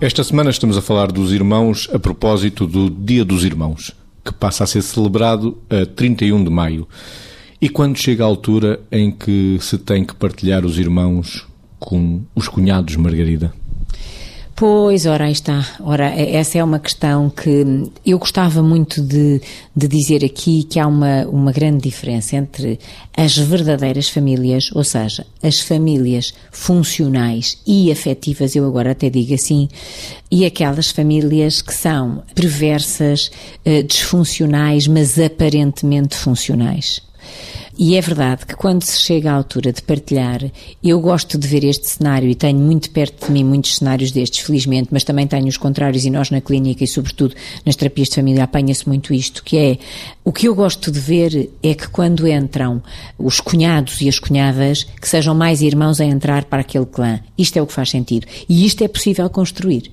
[0.00, 4.64] Esta semana estamos a falar dos irmãos a propósito do Dia dos Irmãos, que passa
[4.64, 6.88] a ser celebrado a 31 de maio.
[7.60, 11.46] E quando chega a altura em que se tem que partilhar os irmãos
[11.78, 13.52] com os cunhados, Margarida?
[14.60, 15.66] Pois, ora, aí está.
[15.80, 17.64] Ora, essa é uma questão que
[18.04, 19.40] eu gostava muito de,
[19.74, 22.78] de dizer aqui que há uma, uma grande diferença entre
[23.16, 29.66] as verdadeiras famílias, ou seja, as famílias funcionais e afetivas, eu agora até digo assim,
[30.30, 33.30] e aquelas famílias que são perversas,
[33.64, 37.00] eh, disfuncionais, mas aparentemente funcionais.
[37.82, 40.42] E é verdade que quando se chega à altura de partilhar,
[40.84, 44.40] eu gosto de ver este cenário e tenho muito perto de mim muitos cenários destes,
[44.40, 48.16] felizmente, mas também tenho os contrários e nós na clínica e sobretudo nas terapias de
[48.16, 49.78] família apanha-se muito isto, que é
[50.22, 52.82] o que eu gosto de ver é que quando entram
[53.18, 57.18] os cunhados e as cunhadas, que sejam mais irmãos a entrar para aquele clã.
[57.38, 58.26] Isto é o que faz sentido.
[58.46, 59.90] E isto é possível construir.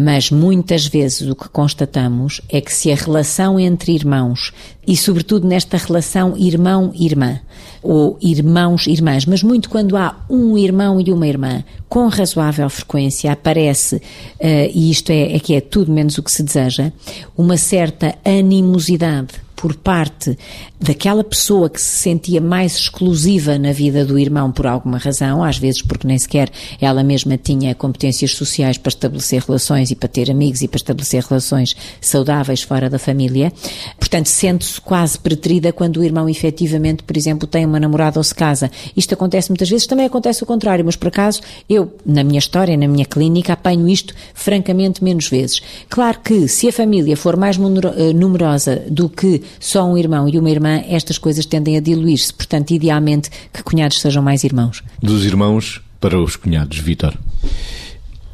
[0.00, 4.52] Mas muitas vezes o que constatamos é que se a relação entre irmãos,
[4.86, 7.40] e sobretudo nesta relação irmão-irmã,
[7.82, 13.96] ou irmãos-irmãs, mas muito quando há um irmão e uma irmã, com razoável frequência aparece,
[13.96, 16.92] uh, e isto é, é que é tudo menos o que se deseja,
[17.36, 20.38] uma certa animosidade por parte
[20.80, 25.58] daquela pessoa que se sentia mais exclusiva na vida do irmão por alguma razão, às
[25.58, 26.48] vezes porque nem sequer
[26.80, 31.24] ela mesma tinha competências sociais para estabelecer relações e para ter amigos e para estabelecer
[31.24, 33.52] relações saudáveis fora da família.
[33.98, 38.34] Portanto, sente-se quase preterida quando o irmão efetivamente, por exemplo, tem uma namorada ou se
[38.34, 38.70] casa.
[38.96, 42.76] Isto acontece muitas vezes, também acontece o contrário, mas por acaso eu, na minha história,
[42.76, 45.60] na minha clínica, apanho isto francamente menos vezes.
[45.88, 50.38] Claro que se a família for mais eh, numerosa do que só um irmão e
[50.38, 52.32] uma irmã, estas coisas tendem a diluir-se.
[52.32, 54.82] Portanto, idealmente, que cunhados sejam mais irmãos.
[55.02, 57.16] Dos irmãos para os cunhados, Vítor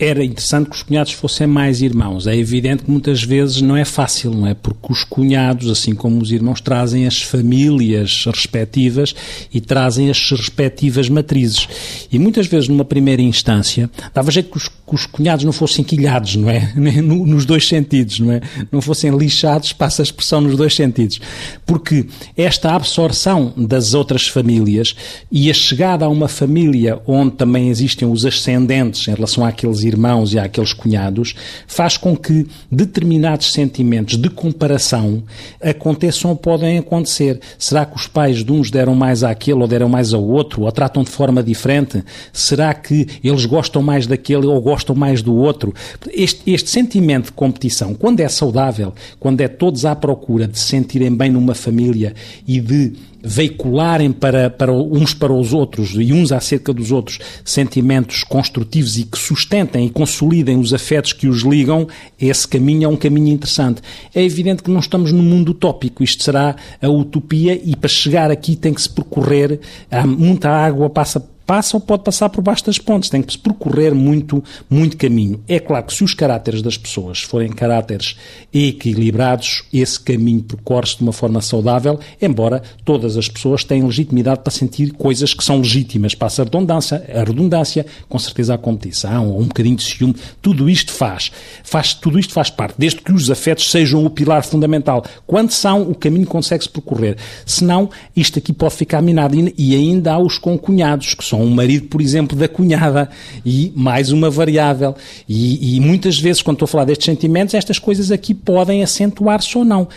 [0.00, 2.26] era interessante que os cunhados fossem mais irmãos.
[2.26, 4.54] É evidente que muitas vezes não é fácil, não é?
[4.54, 9.14] Porque os cunhados, assim como os irmãos, trazem as famílias respectivas
[9.52, 11.68] e trazem as respectivas matrizes.
[12.10, 15.84] E muitas vezes, numa primeira instância, dava jeito que os, que os cunhados não fossem
[15.84, 16.72] quilhados, não é?
[17.02, 18.40] Nos dois sentidos, não é?
[18.72, 21.20] Não fossem lixados, passa a expressão nos dois sentidos.
[21.66, 24.96] Porque esta absorção das outras famílias
[25.30, 30.32] e a chegada a uma família onde também existem os ascendentes em relação àqueles irmãos
[30.32, 31.34] e àqueles cunhados,
[31.66, 35.22] faz com que determinados sentimentos de comparação
[35.60, 37.40] aconteçam ou podem acontecer.
[37.58, 40.72] Será que os pais de uns deram mais àquele ou deram mais ao outro, ou
[40.72, 42.02] tratam de forma diferente?
[42.32, 45.74] Será que eles gostam mais daquele ou gostam mais do outro?
[46.12, 50.66] Este, este sentimento de competição, quando é saudável, quando é todos à procura de se
[50.66, 52.14] sentirem bem numa família
[52.46, 58.24] e de veicularem para, para uns para os outros e uns acerca dos outros sentimentos
[58.24, 61.86] construtivos e que sustentem e consolidem os afetos que os ligam,
[62.20, 63.82] esse caminho é um caminho interessante.
[64.14, 68.30] É evidente que não estamos num mundo utópico, isto será a utopia e para chegar
[68.30, 69.60] aqui tem que se percorrer,
[70.06, 73.92] muita água passa passa ou pode passar por baixo das pontes, tem que se percorrer
[73.92, 74.40] muito,
[74.70, 75.42] muito caminho.
[75.48, 78.14] É claro que se os caráteres das pessoas forem caráteres
[78.54, 84.52] equilibrados, esse caminho percorre-se de uma forma saudável, embora todas as pessoas tenham legitimidade para
[84.52, 89.48] sentir coisas que são legítimas, passa a redundância, a redundância, com certeza a competição, um
[89.48, 91.32] bocadinho de ciúme, tudo isto faz,
[91.64, 95.04] faz, tudo isto faz parte, desde que os afetos sejam o pilar fundamental.
[95.26, 97.16] Quando são, o caminho consegue-se percorrer.
[97.44, 99.34] Senão, isto aqui pode ficar minado.
[99.58, 103.08] E ainda há os concunhados, que são um marido, por exemplo, da cunhada
[103.44, 104.94] e mais uma variável.
[105.28, 109.56] E, e muitas vezes, quando estou a falar destes sentimentos, estas coisas aqui podem acentuar-se
[109.56, 109.88] ou não.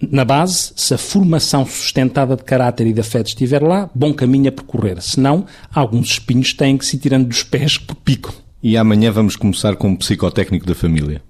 [0.00, 4.48] Na base, se a formação sustentada de caráter e de afeto estiver lá, bom caminho
[4.48, 5.00] a percorrer.
[5.00, 8.34] Senão, alguns espinhos têm que se ir tirando dos pés por pico.
[8.62, 11.22] E amanhã vamos começar com um psicotécnico da família.